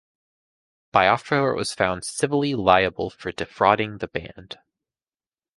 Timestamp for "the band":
3.99-4.57